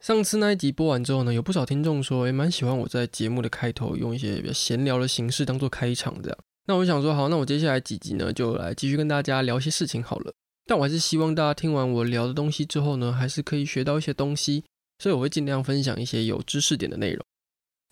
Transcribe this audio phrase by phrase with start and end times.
[0.00, 6.38] 上次那一集播完之后呢，有不少听众说，也蛮喜欢我在节目的开头用一些比较闲聊的形式当做开场这样。
[6.66, 10.32] 那我想说，好，那我接下来几集呢，就来继续跟大家聊一些事情好了。
[10.64, 14.64] 但我还是希望大家听完我聊的东西之后呢，还是可以学到一些东西，
[14.98, 17.22] 所以我会尽量分享一些有知识点的内容。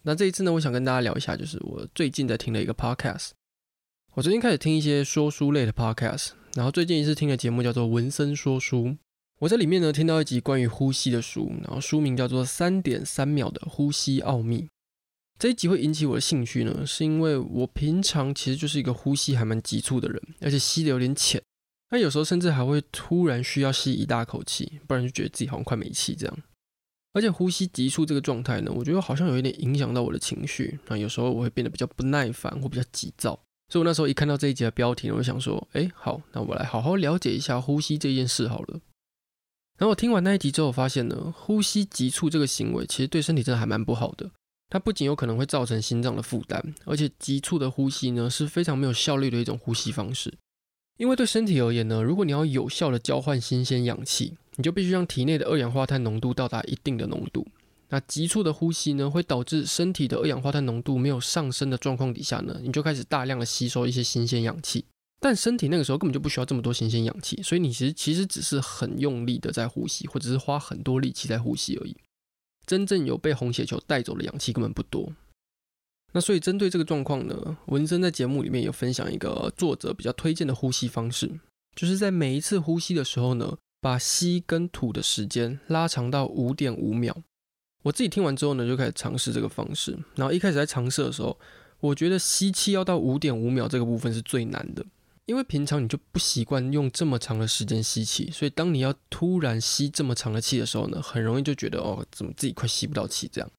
[0.02, 3.30] 那这一次呢，我想跟大家聊一下，就是我最近在听的一个 podcast。
[4.14, 8.96] 我最近开始听一些说书类的 podcast，然后最近一次听的节目叫做文森说书。
[9.40, 14.62] 我在里面呢听到一集关于呼吸的书，然后书名叫做《三点三秒的呼吸奥秘》。
[15.38, 21.40] 这一集会引起我的兴趣呢，是因为我平常其实就是一个呼吸还蛮急促的人，而且吸的有点浅，
[21.92, 26.38] 那有时候甚至还会突然需要吸一大口气，不然就觉得自己好像快没气这样。
[27.12, 33.38] 而且呼吸急促这个状态呢，我觉得好像有一点影响到我的情绪，那有时候我会变得比较不耐烦或比较急躁。
[33.68, 38.80] 所以我那时候一看到这一集的标题，我就想说，哎，好，那我来好好了解一下呼吸这件事好了。
[39.78, 44.28] 然后我听完那一集之后，发现呢，呼吸急促这个行为其实对身体真的还蛮不好的。
[44.68, 50.34] 它不仅有可能会造成心脏的负担，而且急促的呼吸呢是非常没有效率的一种呼吸方式。
[50.98, 57.46] 因为对身体而言呢，如果你要有效的交换新鲜氧气，你就必须让体内的二氧化碳浓度到达一定的浓度。
[57.90, 64.84] 那急促的呼吸呢，会导致身体的二氧化碳浓度没有上升的状况底下呢，你就开始大量的吸收一些新鲜氧气。
[65.20, 71.96] 但身体那个时候根本就不需要这么多新鲜氧气，所以你其实其实只是很用力的在呼吸，或者是花很多力气在呼吸而已。
[72.66, 75.12] 真正有被红血球带走的氧气根本不多。
[76.12, 81.40] 那所以针对这个状况呢，文森在节目里面有分享一个作者比较推荐的呼吸方式，
[81.74, 87.16] 就是在每一次呼吸的时候呢，把吸跟吐的时间拉长到五点五秒。
[87.82, 89.98] 我自己听完之后呢，就开始尝试这个方式。
[90.14, 91.38] 然后一开始在尝试的时候，
[91.80, 94.84] 我觉得吸气要到五点五秒这个部分是最难的。
[95.28, 103.50] 因为平常你就不习惯用这么长的时间吸气，所以当你要突然吸这么长的气的时候呢，很容易就觉得哦，怎么自己快吸不到气这样。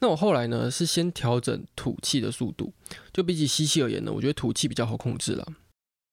[0.00, 2.74] 那我后来呢是先调整吐气的速度，
[3.12, 5.46] 就比起吸气而言呢，我觉得吐气比较好控制了。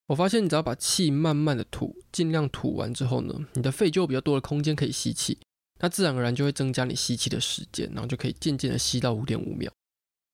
[0.06, 5.40] 我发现你只要把气慢慢的吐，尽量吐完之后呢，你的肺就有比较多的空间可以吸气，
[5.80, 9.72] 那自然而然就会增加你吸气的时间，然后就可以渐渐的吸到五点五秒。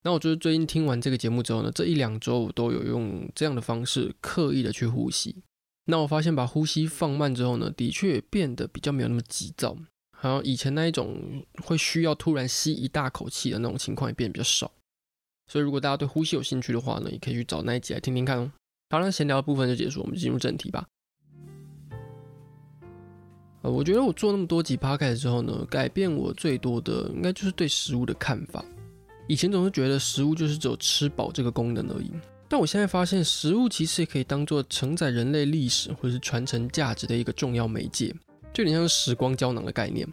[0.07, 5.43] 那我就是最近听完这个节目之后呢，这一两周我都有用这样的方式刻意的去呼吸。
[5.87, 9.75] 那我发现把呼吸放慢之后呢，的确变得比较没有那么急躁，
[10.17, 14.71] 好像以前那一种会需要突然吸一大口气的那种情况也变得比较少。
[15.51, 18.49] 所以如果大家对呼吸有兴趣的话呢，也可以去找那一集来听听看哦。
[18.89, 20.87] 好，那闲聊的部分就结束，我们进入正题吧。
[23.61, 28.63] 呃，我觉得我做那么多集 podcast 之后呢，改变我最多的应该就是对食物的看法。
[29.27, 32.11] 以前总是觉得食物就是只有吃饱这个功能而已，
[32.47, 38.07] 但我现在发现食物其实也可以当做承载人类历史或者是传承价值的一个重要媒介，
[38.53, 40.07] 就有点像是时光胶囊的概念。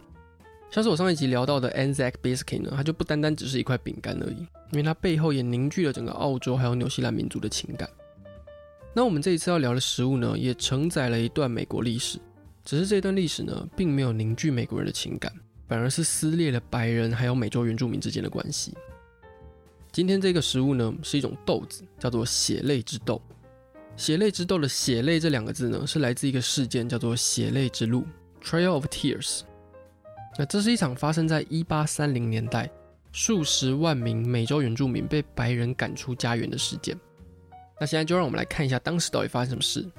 [0.69, 4.39] 像是我上一集聊到的 Anzac Biscuit 呢，它就不单单只是一块饼干而已，
[4.71, 7.89] 因为它背后也凝聚了整个澳洲还有纽西兰民族的情感。
[8.93, 12.19] 那我们这一次要聊的食物呢，也承载了一段美国历史，
[12.65, 15.31] 只是这段历史呢，并没有凝聚美国人的情感，
[15.69, 18.73] 反而是撕裂了白人还有美洲原住民之间的关系。
[19.95, 23.21] 今天这个食物呢，是一种豆子，叫做血泪之豆。
[23.95, 28.03] 血泪之豆的“血泪”这两个字呢，是来自一个事件，叫做血泪之路
[28.43, 29.43] （Trail of Tears）。
[30.37, 32.69] 那这是一场发生在一八三零年代，
[33.13, 36.93] 数十万名美洲原住民被白人赶出家园的事件。
[37.79, 39.89] 那现在就让我们来看一下当时到底发生什么事。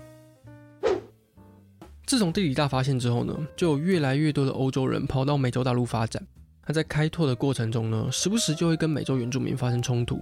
[2.04, 6.22] 自从地理大发现之后呢，就有越来越多的欧洲人跑到美洲大陆发展。
[6.66, 10.20] 那在开拓的过程中呢，时不时就会跟美洲原住民发生冲突。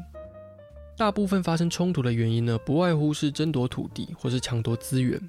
[0.96, 5.20] 大部分发生冲突的原因呢，不外乎是争夺土地或是抢夺资源。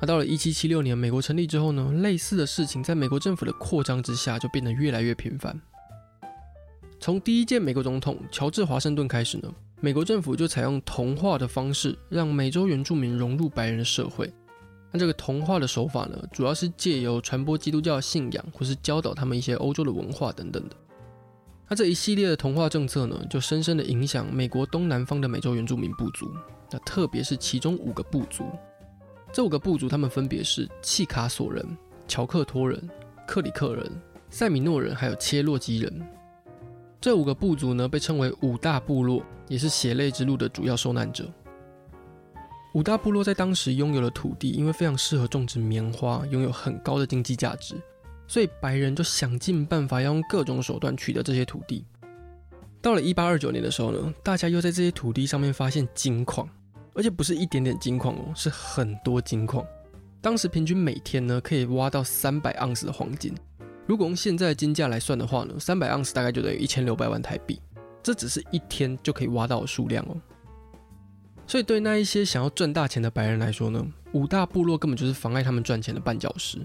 [0.00, 5.60] 而到了一七七六年美国成立之后呢，类似的事情在美国政府的扩张之下就变得越来越频繁。
[6.98, 14.32] 从第一届美国总统乔治华盛顿开始呢，美国政府就采用同化的方式，让美洲原住民融入白人的社会。
[14.92, 20.76] 那这个同化的手法呢，主要是借由传播基督教信仰，或是教导他们一些欧洲的文化等等的。
[21.66, 26.30] 那这一系列的同化政策呢，就深深的影响美国东南方的美洲原住民部族。
[26.70, 28.44] 那特别是其中五个部族，
[29.32, 31.66] 这五个部族他们分别是契卡索人、
[32.06, 32.86] 乔克托人、
[33.26, 33.90] 克里克人、
[34.28, 36.06] 塞米诺人，还有切洛基人。
[37.00, 41.26] 这五个部族呢，被称为五大部落，也是血泪之路的主要受难者。
[42.74, 47.74] 五大部落在当时拥有了土地，因为非常适合种植棉花，拥有很高的经济价值，
[48.26, 51.84] 所以白人就想尽办法要用各种手段取得这些土地。
[52.80, 56.48] 到了一八二九年的时候呢，大家又在这些土地上面发现金矿，
[56.94, 59.62] 而且不是一点点金矿哦，是很多金矿。
[60.22, 63.34] 当时平均每天呢可以挖到三百盎司的黄金，
[63.86, 67.60] 如果用现在的金价来算的话呢，三百盎司大概就等于一千六百万台币，
[68.02, 70.16] 这只是一天就可以挖到的数量哦。
[71.46, 76.58] 所以，对那一些想要赚大钱的白人来说呢，五大部落根本就是妨碍他们赚钱的绊脚石。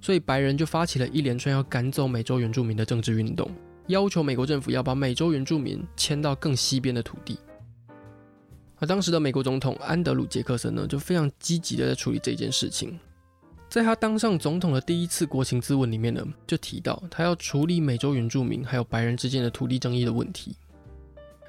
[0.00, 3.50] 所以，白人就发起了一连串要赶走美洲原住民的政治运动，
[3.86, 7.38] 要求美国政府要把美洲原住民迁到更西边的土地。
[8.80, 12.98] 而当时的美国总统安德鲁·杰克森呢，就非常积极的在处理这件事情。
[13.70, 20.54] 在他当上总统的第一次国情咨文里面呢，就提到他要处理美洲原住民还有白人之间的土地争议的问题。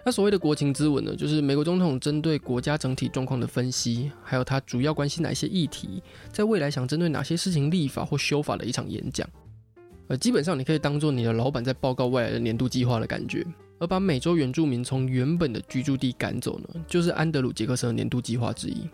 [0.05, 9.27] 那所谓的国情咨文呢，就是美国总统针对国家整体状况的分析，还有他主要关心哪些议题，在未来想针对哪些事情立法或修法的一场演讲。
[10.07, 13.43] 呃，基本上你可以当做你的老板在报告未来的年度计划的感觉。
[13.79, 18.87] 而把美洲原住民从原本的居住地赶走呢，就是安德鲁·杰克森的年度计划之一。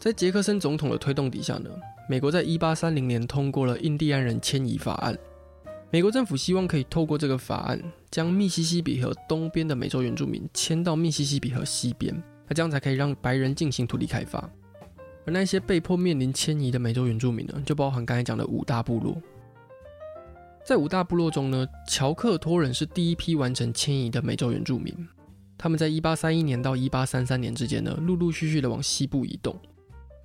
[0.00, 1.70] 在杰克森总统的推动底下呢，
[2.08, 5.16] 美国在一八三零年通过了印第安人迁移法案。
[5.96, 12.14] 美国政府希望可以透过这个法案，将密西西比河东边的美洲原住民迁到密西西比河西边，
[12.46, 14.38] 那这样才可以让白人进行土地开发。
[15.24, 19.16] 而那些被迫面临迁移的美洲原住民呢，就包含刚才讲的五大部落。
[20.66, 24.94] 在五大部落中呢，乔克托人是第一批完成迁移的美洲原住民。
[25.56, 29.58] 他们在一八三一年到一八三三年之间呢，陆陆续续的往西部移动。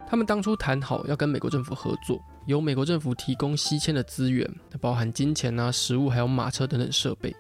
[0.06, 2.22] 他们当初谈好要跟美国政府合作。
[2.46, 4.50] 由美国政府提供西迁的资源，
[4.80, 7.36] 包含金钱啊、食物，还有马车等等设备。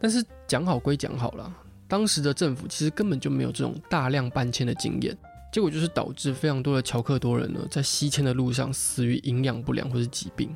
[0.00, 1.54] 但是讲好归讲好了，
[1.88, 5.16] 当时的政府其实根本就没有这种大量搬迁的经验，
[5.52, 10.50] 结果就是导致非常多的乔克多人呢，在西迁的路上死于营养不良或是疾病。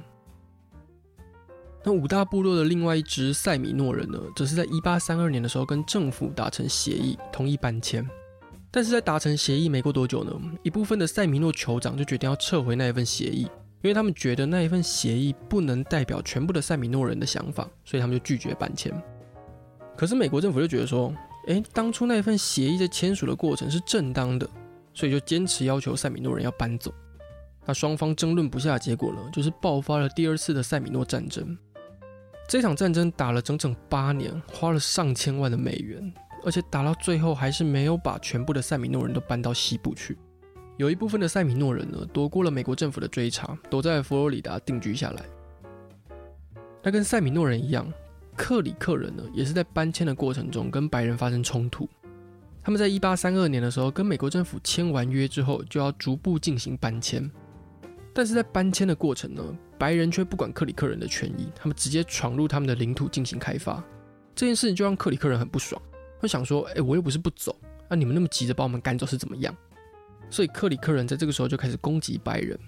[1.84, 8.06] 那五大部落的另外一支塞米诺人呢，则是在一八三二年的时候跟政府达成协议，同意搬迁。
[8.70, 10.32] 但是在达成协议没过多久呢，
[10.62, 13.46] 一部分的塞米诺酋长就决定要撤回那一份协议。
[13.80, 18.92] 因为他们觉得那一份协议不能代表全部的塞米诺人的想法，所以他们就拒绝搬迁。
[19.96, 21.14] 可是美国政府就觉得说，
[21.46, 24.48] 诶，当初那一份协议在签署的过程是正当的，
[24.92, 26.92] 所以就坚持要求塞米诺人要搬走。
[27.64, 31.56] 那双方争论不下结果呢，就是爆发了第二次的塞米诺战争。
[32.48, 36.12] 这场战争打了整整八年，花了上千万的美元，
[36.44, 40.16] 而且打到最后还是没有把全部的塞米诺人都搬到西部去。
[40.78, 45.24] 有一部分的塞米诺人呢，躲过了美国政府的追查，躲在佛罗里达定居下来。
[46.84, 47.92] 那跟塞米诺人一样，
[48.36, 51.88] 克里克人呢，也是在搬迁的过程中跟白人发生冲突。
[52.62, 57.28] 他们在一八三二年的时候，跟美国政府签完约之后，就要逐步进行搬迁。
[58.14, 59.42] 但是在搬迁的过程呢，
[59.76, 63.82] 白人却不管克里克人的权益，他们直接闯入他们的领土进行开发。
[64.32, 65.82] 这件事情就让克里克人很不爽，
[66.20, 67.56] 他想说：“哎，我又不是不走，
[67.88, 69.52] 那你们那么急着把我们赶走是怎么样？”
[70.30, 72.58] 所以克里克人在这个时候就开始攻击白人。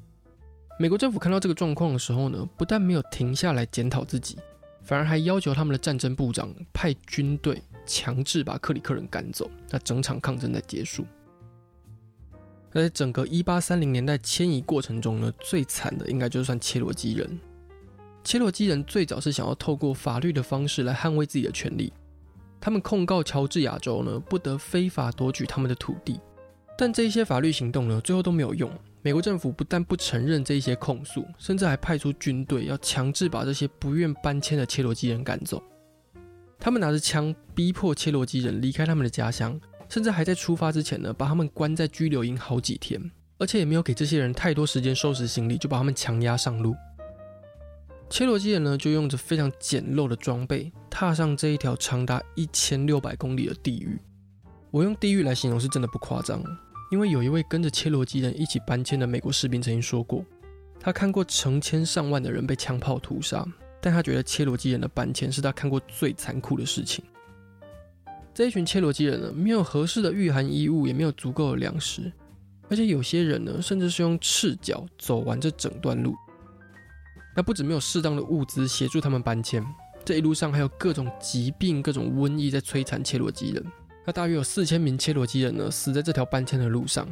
[0.79, 4.39] 美国政府看到这个状况的时候呢，不但没有停下来检讨自己，
[4.83, 9.51] 反而还要求他们的战争部长派军队强制把克里克人赶走。
[9.69, 11.05] 那整场抗争才结束。
[12.73, 17.39] 而在整个一八三零年代迁移过程中呢，最惨的应该就算切罗基人。
[18.23, 21.93] 切罗基人最早是想要透过法律的方式来捍卫自己的权利，
[22.61, 26.21] 他们控告乔治亚州呢，不得非法夺取他们的土地。
[26.81, 28.71] 但这些法律行动呢，最后都没有用。
[29.03, 35.63] 美国政府不但不承认这一些控诉，甚至还派出军队要强制把这些不愿搬迁的切罗基人赶走。
[36.59, 39.61] 他们拿着枪逼迫切罗基人离开他们的家乡，
[39.91, 42.99] 甚至还在出发之前呢，把他们关在拘留营好几天，
[43.37, 46.75] 而且也没有给这些人太多时间收拾行李，就把他们强压上路。
[48.09, 54.01] 切罗基人呢，就用着非常简陋的装备，踏上这一条长达一千六百公里的地狱。
[54.71, 56.43] 我用地狱来形容是真的不夸张。
[56.91, 60.25] 因为有一位跟着切罗基人一起搬迁的美国士兵曾经说过，
[60.81, 63.47] 他看过成千上万的人被枪炮屠杀，
[63.81, 67.05] 但他觉得切罗基人的搬迁是他看过最残酷的事情。
[68.35, 72.11] 这一群切罗基人呢，没有合适的御寒衣物，也没有足够的粮食，
[72.69, 76.17] 而且有些人呢，甚至是用赤脚走完这整段路。
[77.37, 79.65] 那不止没有适当的物资协助他们搬迁，
[80.05, 83.65] 这一路上还有各种疾病、各种瘟疫在摧残切罗基人。
[84.05, 87.07] 那大约有四千名切罗基人呢，死在这条搬迁的路上。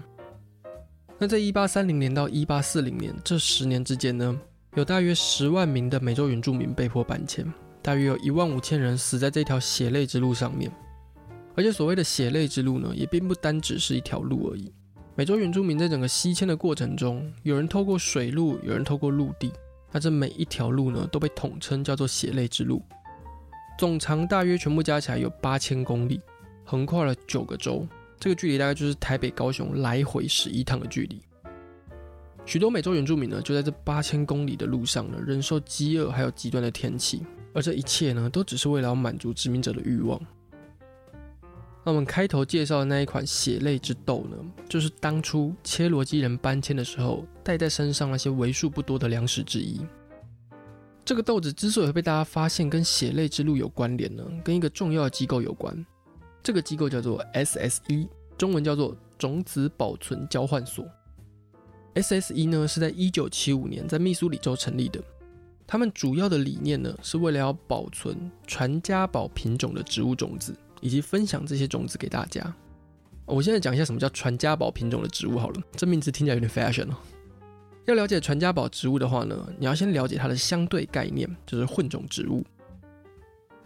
[1.19, 4.41] 那在一八三零年到一八四零年这十年之间呢，
[4.75, 7.53] 有大约十万名的美洲原住民被迫搬迁，
[7.83, 10.71] 大约有一万五千人死在这条血泪之路上面。
[11.55, 14.73] 而且所谓的血泪之路呢，也并不单只是一条路而已。
[15.17, 19.53] 美洲原住民在整个西迁的过程中，有人透过水路，有人透过陆地，
[19.91, 22.81] 那这每一条路呢，都被统称叫做血泪之路。
[23.77, 26.21] 总长大约全部加起来有八千公里，
[26.69, 27.89] 横跨了九个州。
[28.21, 31.19] 这个距离大概就是台北高雄来回十一趟的距离。
[32.45, 37.23] 许多美洲原住民呢，就在这八千公里的路上呢，忍受饥饿还有极端的天气，
[37.55, 40.21] 而这一切呢，都只是为了要满足殖民者的欲望。
[41.85, 44.37] 那我们开头介绍的那一款血泪之豆呢，
[44.69, 49.81] 就是当初切罗基人搬迁的时候带在身上那些为数不多的粮食之一。
[51.03, 55.87] 这个豆子之所以会被大家发现跟血泪之路有关联呢，跟一个重要的机构有关。
[56.49, 60.83] 这个机构叫做 SSE，中文叫做种子保存交换所。
[61.95, 64.99] SSE 呢是在一九七五年在密苏里州成立的，
[65.67, 72.51] 他们主要的理念呢是为了要保存传家宝品种的植物种子，以及分享这些种子给大家。
[73.27, 76.97] 我现在讲一下什么叫传家宝品种的植物好了，这名字听起来有点 fashion 哦。
[77.85, 82.43] 要了解传家宝植物的话呢，你要先了解它的相对概念，就是混种植物。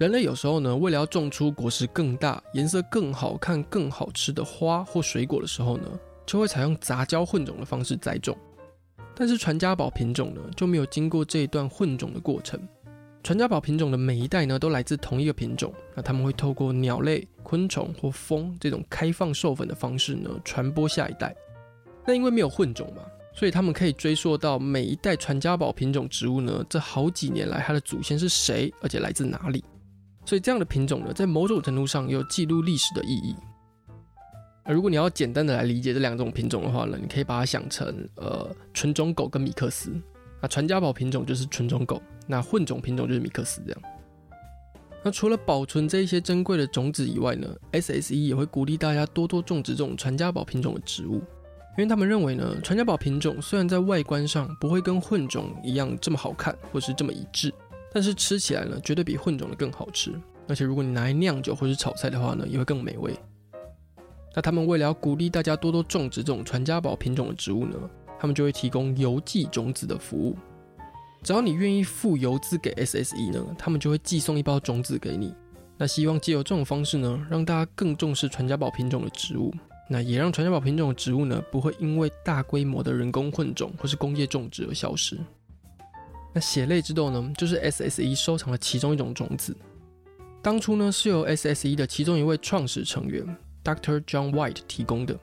[0.02, 5.84] 人类有时候呢，为了要种出果实更大、颜色更好看、更好吃的花或水果的时候呢，
[6.26, 8.36] 就会采用杂交混种的方式栽种。
[9.14, 12.60] 但是传家宝品种呢，就没有经过这一段混种的过程。
[13.22, 15.72] 传家宝品种的每一代呢，都来自同一个品种。
[15.94, 21.32] 那他们会透过鸟类、昆虫或风这种开放授粉的方式呢，传播下一代。
[22.04, 29.62] 那因为没有混种嘛，所以他们可以追溯到每一代传家宝品种植物呢，这好几年来它的祖先是谁，而且来自哪里。
[30.24, 33.34] 所以这样的品种呢，在某种程度上有记录历史的意义。
[34.64, 39.92] 而如果你要简单的来理解这两种品种的话呢，你可以把它想成呃纯种狗跟米克斯。
[40.40, 43.82] 那传家宝品种就是纯种狗，那混种品种就是米克斯这样。
[45.04, 57.52] 那除了保存这一些珍贵的种子以外呢，SSE 也会鼓励大家多多种植这种传家宝品种的植物，因为他们认为呢，传家宝品种虽然在外观上不会跟混种一样这么好看，或是这么一致。
[57.92, 60.12] 但是吃起来呢，绝对比混种的更好吃，
[60.48, 63.14] 而且如果你拿来酿酒或是炒菜的话呢，也会更美味。
[64.34, 67.76] 那他们为了要鼓励大家多多种植这种传家宝品种的植物呢，
[68.18, 70.34] 他们就会提供邮寄种子的服务。
[71.22, 75.34] 只要你愿意付邮资给 SSE 呢，他们就会寄送一包种子给你。
[75.76, 79.52] 那希望借由这种方式呢，让大家更重视传家宝品种的植物，
[79.88, 85.18] 那也让传家宝品种的植物呢，不会因为大规模的人工混种或是工业种植而消失。
[86.32, 89.56] 那血泪之豆呢，就是 SSE 收藏的其中一种种子。
[90.40, 93.24] 当初呢，是由 SSE 的其中一位创始成员
[93.62, 94.00] Dr.
[94.00, 95.18] John White 提供的。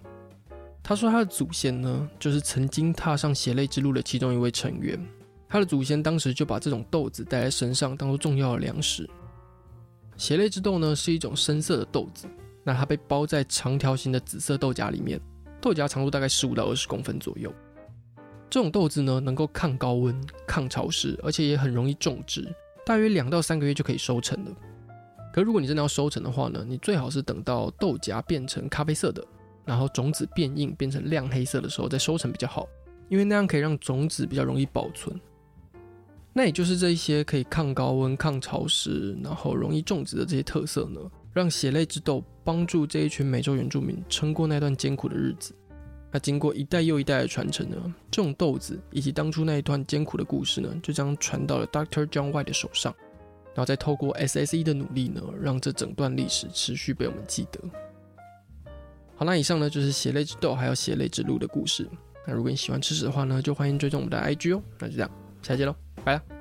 [0.81, 4.99] 他说他的祖先呢，就是曾经踏上血泪之路的其中一位成员。
[5.47, 9.09] 他的祖先当时就把这种豆子带在身上，当做重要的粮食。
[10.15, 12.27] 血泪之豆呢，是一种深色的豆子。
[12.63, 15.19] 那它被包在长条形的紫色豆荚里面，
[15.59, 17.51] 豆荚长度大概十五到二十公分左右。
[18.49, 22.47] 这种豆子呢，能够抗高温、抗潮湿，而且也很容易种植，
[22.85, 24.51] 大约两到三个月就可以收成了。
[25.31, 29.23] 可如果你真的要收成的话呢，你最好是等到豆荚变成咖啡色的，
[29.63, 32.67] 然后种子变硬变成亮黑色的时候再收成比较好，
[33.07, 35.19] 因为那样可以让种子比较容易保存。
[36.33, 40.99] 那也就是这一些可以抗高温、抗潮湿，然后容易种植的这些特色呢，
[41.33, 45.53] 让血泪之豆帮助这一群美洲原住民撑过那段艰苦的日子。
[46.11, 47.75] 那经过一代又一代的传承呢，
[48.09, 52.95] 这种豆子以及当初那一段艰苦的故事呢，就将传到了 Doctor John White 的手上，
[53.53, 57.61] 然后再透过 SSE 的努力呢，让这整段历史持续被我们记得。
[59.15, 61.87] 好，那以上呢就是血泪之豆还有血泪之路的故事。
[62.25, 64.61] 那如果你喜欢吃屎的话呢，就欢迎追踪我们的 IG 哦。
[64.79, 65.11] 那就这样，
[65.41, 66.38] 下期见喽，拜了。